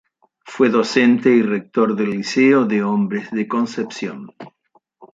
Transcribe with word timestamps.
Fue 0.45 0.69
docente 0.69 1.29
y 1.29 1.43
rector 1.43 1.95
del 1.95 2.09
Liceo 2.09 2.65
de 2.65 2.81
Hombres 2.83 3.29
de 3.29 3.47
Concepción. 3.47 4.31